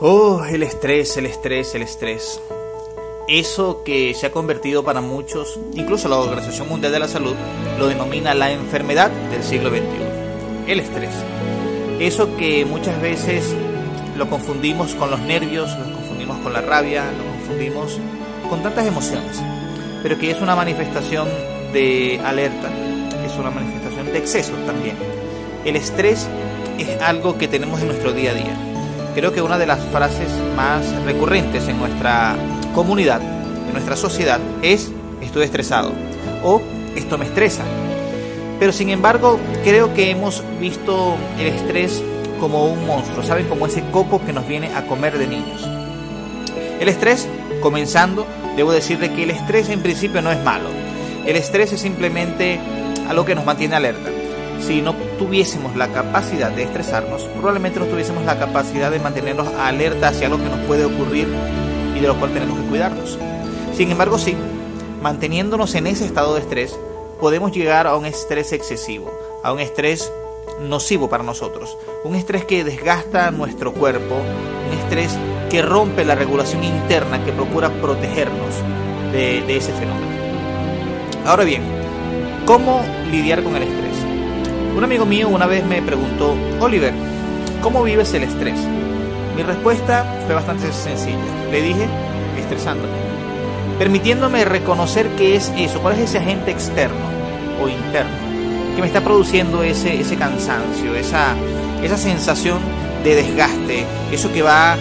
Oh, 0.00 0.44
el 0.44 0.62
estrés, 0.62 1.16
el 1.16 1.26
estrés, 1.26 1.74
el 1.74 1.82
estrés. 1.82 2.40
Eso 3.26 3.82
que 3.82 4.14
se 4.14 4.26
ha 4.26 4.30
convertido 4.30 4.84
para 4.84 5.00
muchos, 5.00 5.58
incluso 5.74 6.08
la 6.08 6.18
Organización 6.18 6.68
Mundial 6.68 6.92
de 6.92 7.00
la 7.00 7.08
Salud, 7.08 7.34
lo 7.80 7.88
denomina 7.88 8.32
la 8.32 8.52
enfermedad 8.52 9.10
del 9.32 9.42
siglo 9.42 9.70
XXI. 9.70 9.82
El 10.68 10.78
estrés. 10.78 11.10
Eso 11.98 12.36
que 12.36 12.64
muchas 12.64 13.02
veces 13.02 13.52
lo 14.16 14.30
confundimos 14.30 14.94
con 14.94 15.10
los 15.10 15.18
nervios, 15.18 15.68
lo 15.76 15.96
confundimos 15.96 16.38
con 16.44 16.52
la 16.52 16.60
rabia, 16.60 17.10
lo 17.10 17.24
confundimos 17.32 17.98
con 18.48 18.62
tantas 18.62 18.86
emociones, 18.86 19.42
pero 20.04 20.16
que 20.16 20.30
es 20.30 20.40
una 20.40 20.54
manifestación 20.54 21.26
de 21.72 22.20
alerta, 22.24 22.70
es 23.26 23.36
una 23.36 23.50
manifestación 23.50 24.06
de 24.06 24.18
exceso 24.18 24.52
también. 24.64 24.94
El 25.64 25.74
estrés 25.74 26.28
es 26.78 27.02
algo 27.02 27.36
que 27.36 27.48
tenemos 27.48 27.80
en 27.80 27.88
nuestro 27.88 28.12
día 28.12 28.30
a 28.30 28.34
día 28.34 28.67
creo 29.18 29.32
que 29.32 29.42
una 29.42 29.58
de 29.58 29.66
las 29.66 29.80
frases 29.86 30.30
más 30.54 30.86
recurrentes 31.04 31.66
en 31.66 31.76
nuestra 31.76 32.36
comunidad, 32.72 33.20
en 33.20 33.72
nuestra 33.72 33.96
sociedad, 33.96 34.38
es 34.62 34.92
estoy 35.20 35.42
estresado 35.42 35.90
o 36.44 36.62
esto 36.94 37.18
me 37.18 37.24
estresa. 37.24 37.64
Pero 38.60 38.72
sin 38.72 38.90
embargo, 38.90 39.40
creo 39.64 39.92
que 39.92 40.12
hemos 40.12 40.44
visto 40.60 41.16
el 41.36 41.48
estrés 41.48 42.00
como 42.38 42.66
un 42.66 42.86
monstruo, 42.86 43.24
¿saben? 43.24 43.48
Como 43.48 43.66
ese 43.66 43.82
coco 43.90 44.24
que 44.24 44.32
nos 44.32 44.46
viene 44.46 44.72
a 44.76 44.86
comer 44.86 45.18
de 45.18 45.26
niños. 45.26 45.68
El 46.78 46.88
estrés, 46.88 47.26
comenzando, 47.60 48.24
debo 48.56 48.70
decirle 48.70 49.12
que 49.12 49.24
el 49.24 49.30
estrés 49.30 49.68
en 49.68 49.82
principio 49.82 50.22
no 50.22 50.30
es 50.30 50.40
malo. 50.44 50.68
El 51.26 51.34
estrés 51.34 51.72
es 51.72 51.80
simplemente 51.80 52.60
algo 53.08 53.24
que 53.24 53.34
nos 53.34 53.44
mantiene 53.44 53.74
alerta 53.74 54.10
si 54.60 54.82
no 54.82 54.94
tuviésemos 55.18 55.76
la 55.76 55.88
capacidad 55.88 56.50
de 56.50 56.64
estresarnos, 56.64 57.22
probablemente 57.24 57.80
no 57.80 57.86
tuviésemos 57.86 58.24
la 58.24 58.38
capacidad 58.38 58.90
de 58.90 58.98
mantenernos 58.98 59.48
alerta 59.58 60.08
hacia 60.08 60.28
lo 60.28 60.38
que 60.38 60.44
nos 60.44 60.60
puede 60.60 60.84
ocurrir 60.84 61.28
y 61.96 62.00
de 62.00 62.06
lo 62.06 62.18
cual 62.18 62.32
tenemos 62.32 62.58
que 62.58 62.66
cuidarnos. 62.66 63.18
Sin 63.74 63.90
embargo, 63.90 64.18
sí, 64.18 64.36
manteniéndonos 65.02 65.74
en 65.74 65.86
ese 65.86 66.04
estado 66.04 66.34
de 66.34 66.40
estrés, 66.40 66.78
podemos 67.20 67.52
llegar 67.52 67.86
a 67.86 67.96
un 67.96 68.06
estrés 68.06 68.52
excesivo, 68.52 69.10
a 69.42 69.52
un 69.52 69.60
estrés 69.60 70.12
nocivo 70.60 71.08
para 71.08 71.22
nosotros, 71.22 71.76
un 72.04 72.14
estrés 72.14 72.44
que 72.44 72.64
desgasta 72.64 73.30
nuestro 73.30 73.72
cuerpo, 73.72 74.16
un 74.16 74.78
estrés 74.78 75.16
que 75.50 75.62
rompe 75.62 76.04
la 76.04 76.14
regulación 76.14 76.64
interna 76.64 77.24
que 77.24 77.32
procura 77.32 77.70
protegernos 77.70 78.54
de, 79.12 79.42
de 79.42 79.56
ese 79.56 79.72
fenómeno. 79.72 80.06
Ahora 81.24 81.44
bien, 81.44 81.62
¿cómo 82.46 82.82
lidiar 83.10 83.42
con 83.42 83.56
el 83.56 83.62
estrés? 83.62 84.07
Un 84.76 84.84
amigo 84.84 85.04
mío 85.04 85.28
una 85.28 85.46
vez 85.46 85.64
me 85.64 85.82
preguntó, 85.82 86.34
Oliver, 86.60 86.92
¿cómo 87.62 87.82
vives 87.82 88.14
el 88.14 88.22
estrés? 88.22 88.58
Mi 89.36 89.42
respuesta 89.42 90.04
fue 90.26 90.34
bastante 90.34 90.72
sencilla. 90.72 91.18
Le 91.50 91.62
dije, 91.62 91.86
estresándome. 92.38 92.92
Permitiéndome 93.78 94.44
reconocer 94.44 95.08
qué 95.16 95.36
es 95.36 95.52
eso, 95.56 95.80
cuál 95.80 95.94
es 95.94 96.00
ese 96.00 96.18
agente 96.18 96.50
externo 96.50 97.06
o 97.62 97.68
interno 97.68 98.28
que 98.78 98.82
me 98.82 98.86
está 98.86 99.00
produciendo 99.00 99.64
ese, 99.64 100.00
ese 100.00 100.16
cansancio, 100.16 100.94
esa, 100.94 101.34
esa 101.82 101.96
sensación 101.96 102.58
de 103.02 103.16
desgaste, 103.16 103.84
eso 104.12 104.32
que 104.32 104.42
va 104.42 104.76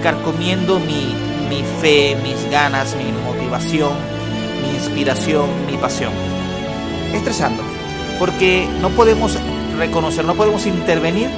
carcomiendo 0.00 0.78
mi, 0.78 1.12
mi 1.48 1.64
fe, 1.80 2.16
mis 2.22 2.48
ganas, 2.50 2.94
mi 2.94 3.10
motivación, 3.24 3.94
mi 4.62 4.76
inspiración, 4.76 5.48
mi 5.66 5.76
pasión. 5.76 6.12
Estresándome 7.12 7.75
porque 8.18 8.68
no 8.80 8.90
podemos 8.90 9.38
reconocer, 9.78 10.24
no 10.24 10.34
podemos 10.34 10.66
intervenir 10.66 11.28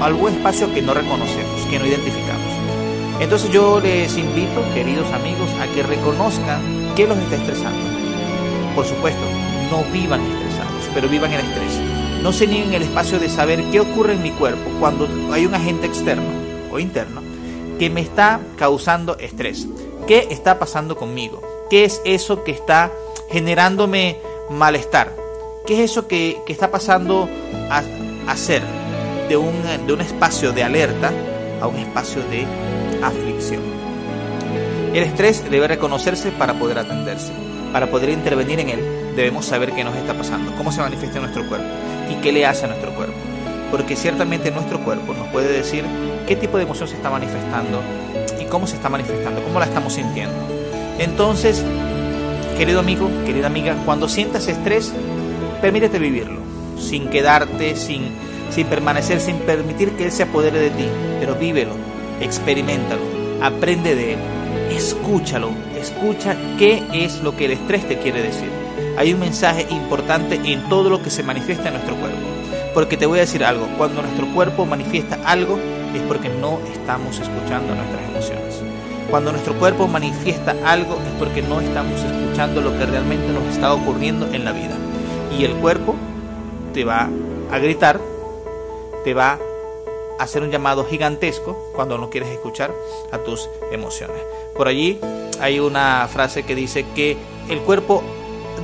algún 0.00 0.32
espacio 0.32 0.72
que 0.72 0.82
no 0.82 0.94
reconocemos, 0.94 1.62
que 1.68 1.78
no 1.78 1.86
identificamos. 1.86 2.50
Entonces 3.20 3.50
yo 3.50 3.80
les 3.80 4.16
invito, 4.16 4.62
queridos 4.74 5.10
amigos, 5.12 5.50
a 5.60 5.66
que 5.74 5.82
reconozcan 5.82 6.92
qué 6.96 7.06
los 7.06 7.18
está 7.18 7.36
estresando. 7.36 7.78
Por 8.74 8.86
supuesto, 8.86 9.20
no 9.70 9.84
vivan 9.92 10.20
estresados, 10.22 10.88
pero 10.94 11.08
vivan 11.08 11.32
el 11.32 11.40
estrés. 11.40 11.78
No 12.22 12.32
se 12.32 12.46
nieguen 12.46 12.74
el 12.74 12.82
espacio 12.82 13.18
de 13.18 13.28
saber 13.28 13.62
qué 13.70 13.80
ocurre 13.80 14.14
en 14.14 14.22
mi 14.22 14.30
cuerpo 14.30 14.70
cuando 14.78 15.08
hay 15.32 15.46
un 15.46 15.54
agente 15.54 15.86
externo 15.86 16.28
o 16.70 16.78
interno 16.78 17.22
que 17.78 17.90
me 17.90 18.00
está 18.00 18.40
causando 18.56 19.16
estrés. 19.18 19.66
¿Qué 20.06 20.28
está 20.30 20.58
pasando 20.58 20.96
conmigo? 20.96 21.42
¿Qué 21.70 21.84
es 21.84 22.02
eso 22.04 22.44
que 22.44 22.52
está 22.52 22.92
generándome 23.30 24.18
malestar? 24.50 25.14
¿Qué 25.66 25.74
es 25.84 25.90
eso 25.90 26.08
que, 26.08 26.42
está 26.48 26.70
pasando 26.70 27.28
a, 27.70 28.36
ser 28.36 28.62
de 29.28 29.36
un, 29.36 29.52
de 29.86 29.92
un 29.92 30.00
espacio 30.00 30.52
de 30.52 30.64
alerta 30.64 31.12
a 31.60 31.66
un 31.66 31.76
espacio 31.76 32.22
de 32.30 32.46
aflicción? 33.02 33.62
El 34.92 35.04
estrés 35.04 35.48
debe 35.48 35.68
reconocerse 35.68 36.32
para 36.32 36.54
poder 36.54 36.78
atenderse. 36.78 37.32
Para 37.72 37.88
poder 37.88 38.10
intervenir 38.10 38.58
en 38.58 38.70
él, 38.70 38.80
debemos 39.14 39.46
saber 39.46 39.70
qué 39.72 39.84
nos 39.84 39.94
está 39.94 40.14
pasando, 40.14 40.52
cómo 40.56 40.72
se 40.72 40.80
manifiesta 40.80 41.18
en 41.18 41.24
nuestro 41.24 41.46
cuerpo 41.48 41.68
y 42.10 42.14
qué 42.16 42.32
le 42.32 42.44
hace 42.44 42.64
a 42.64 42.68
nuestro 42.68 42.92
cuerpo. 42.94 43.14
Porque 43.70 43.94
ciertamente 43.94 44.50
nuestro 44.50 44.80
cuerpo 44.80 45.14
nos 45.14 45.28
puede 45.28 45.52
decir 45.52 45.84
qué 46.26 46.34
tipo 46.34 46.56
de 46.56 46.64
emoción 46.64 46.88
se 46.88 46.96
está 46.96 47.10
manifestando 47.10 47.80
y 48.40 48.46
cómo 48.46 48.66
se 48.66 48.74
está 48.74 48.88
manifestando, 48.88 49.42
cómo 49.44 49.60
la 49.60 49.66
estamos 49.66 49.92
sintiendo. 49.92 50.34
Entonces, 50.98 51.64
querido 52.58 52.80
amigo, 52.80 53.08
querida 53.24 53.46
amiga, 53.46 53.76
cuando 53.84 54.08
sientas 54.08 54.48
estrés, 54.48 54.92
Permítete 55.60 55.98
vivirlo, 55.98 56.40
sin 56.78 57.10
quedarte, 57.10 57.76
sin, 57.76 58.14
sin 58.50 58.66
permanecer, 58.66 59.20
sin 59.20 59.36
permitir 59.40 59.90
que 59.90 60.04
Él 60.04 60.12
se 60.12 60.22
apodere 60.22 60.58
de 60.58 60.70
ti, 60.70 60.86
pero 61.20 61.34
vívelo, 61.34 61.74
experimentalo, 62.18 63.02
aprende 63.42 63.94
de 63.94 64.14
Él, 64.14 64.18
escúchalo, 64.70 65.50
escucha 65.78 66.34
qué 66.58 66.82
es 66.94 67.22
lo 67.22 67.36
que 67.36 67.44
el 67.44 67.50
estrés 67.50 67.86
te 67.86 67.98
quiere 67.98 68.22
decir. 68.22 68.48
Hay 68.96 69.12
un 69.12 69.20
mensaje 69.20 69.66
importante 69.68 70.40
en 70.42 70.66
todo 70.70 70.88
lo 70.88 71.02
que 71.02 71.10
se 71.10 71.22
manifiesta 71.22 71.68
en 71.68 71.74
nuestro 71.74 71.96
cuerpo. 71.96 72.18
Porque 72.72 72.96
te 72.96 73.04
voy 73.04 73.18
a 73.18 73.22
decir 73.22 73.44
algo, 73.44 73.68
cuando 73.76 74.00
nuestro 74.00 74.26
cuerpo 74.28 74.64
manifiesta 74.64 75.18
algo 75.26 75.58
es 75.94 76.00
porque 76.08 76.30
no 76.30 76.58
estamos 76.72 77.18
escuchando 77.18 77.74
nuestras 77.74 78.08
emociones. 78.08 78.62
Cuando 79.10 79.32
nuestro 79.32 79.54
cuerpo 79.58 79.86
manifiesta 79.88 80.56
algo 80.64 80.94
es 80.94 81.18
porque 81.18 81.42
no 81.42 81.60
estamos 81.60 82.00
escuchando 82.00 82.62
lo 82.62 82.78
que 82.78 82.86
realmente 82.86 83.30
nos 83.30 83.44
está 83.54 83.74
ocurriendo 83.74 84.26
en 84.32 84.44
la 84.46 84.52
vida 84.52 84.76
y 85.36 85.44
el 85.44 85.54
cuerpo 85.54 85.94
te 86.72 86.84
va 86.84 87.08
a 87.50 87.58
gritar, 87.58 88.00
te 89.04 89.14
va 89.14 89.38
a 90.18 90.22
hacer 90.22 90.42
un 90.42 90.50
llamado 90.50 90.84
gigantesco 90.84 91.70
cuando 91.74 91.98
no 91.98 92.10
quieres 92.10 92.30
escuchar 92.30 92.72
a 93.10 93.18
tus 93.18 93.48
emociones. 93.72 94.22
Por 94.54 94.68
allí 94.68 95.00
hay 95.40 95.60
una 95.60 96.06
frase 96.08 96.42
que 96.42 96.54
dice 96.54 96.84
que 96.94 97.16
el 97.48 97.60
cuerpo 97.60 98.02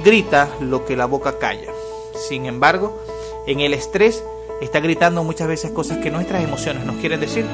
grita 0.04 0.48
lo 0.60 0.84
que 0.84 0.96
la 0.96 1.06
boca 1.06 1.38
calla. 1.38 1.72
Sin 2.14 2.46
embargo, 2.46 3.00
en 3.46 3.60
el 3.60 3.74
estrés 3.74 4.22
está 4.60 4.80
gritando 4.80 5.24
muchas 5.24 5.48
veces 5.48 5.70
cosas 5.70 5.98
que 5.98 6.10
nuestras 6.10 6.42
emociones 6.42 6.84
nos 6.84 6.96
quieren 6.96 7.20
decir, 7.20 7.44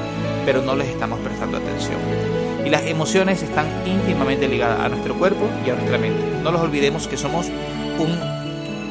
pero 0.45 0.61
no 0.61 0.75
les 0.75 0.89
estamos 0.89 1.19
prestando 1.19 1.57
atención. 1.57 1.99
Y 2.65 2.69
las 2.69 2.85
emociones 2.85 3.41
están 3.43 3.67
íntimamente 3.85 4.47
ligadas 4.47 4.79
a 4.79 4.89
nuestro 4.89 5.15
cuerpo 5.15 5.47
y 5.65 5.69
a 5.69 5.75
nuestra 5.75 5.97
mente. 5.97 6.23
No 6.41 6.51
los 6.51 6.61
olvidemos 6.61 7.07
que 7.07 7.17
somos 7.17 7.47
un 7.99 8.32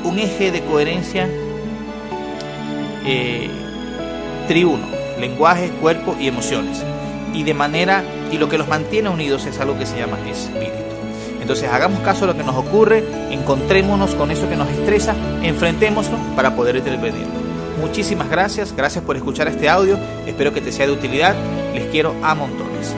un 0.04 0.18
eje 0.18 0.50
de 0.50 0.62
coherencia 0.62 1.28
eh, 3.04 3.50
triuno, 4.48 4.86
lenguaje, 5.20 5.70
cuerpo 5.80 6.16
y 6.20 6.28
emociones. 6.28 6.82
Y 7.34 7.44
de 7.44 7.54
manera, 7.54 8.04
y 8.30 8.38
lo 8.38 8.48
que 8.48 8.58
los 8.58 8.68
mantiene 8.68 9.08
unidos 9.08 9.46
es 9.46 9.58
algo 9.60 9.78
que 9.78 9.86
se 9.86 9.98
llama 9.98 10.18
espíritu. 10.28 10.72
Entonces 11.40 11.70
hagamos 11.72 12.00
caso 12.00 12.24
a 12.24 12.28
lo 12.28 12.36
que 12.36 12.44
nos 12.44 12.54
ocurre, 12.54 13.02
encontrémonos 13.30 14.14
con 14.14 14.30
eso 14.30 14.48
que 14.48 14.56
nos 14.56 14.68
estresa, 14.70 15.14
enfrentémoslo 15.42 16.16
para 16.36 16.54
poder 16.54 16.76
intervenirlo. 16.76 17.42
Muchísimas 17.80 18.30
gracias, 18.30 18.74
gracias 18.76 19.02
por 19.02 19.16
escuchar 19.16 19.48
este 19.48 19.68
audio, 19.68 19.98
espero 20.24 20.52
que 20.54 20.60
te 20.60 20.70
sea 20.70 20.86
de 20.86 20.92
utilidad, 20.92 21.34
les 21.74 21.86
quiero 21.86 22.14
a 22.22 22.34
montones. 22.36 22.94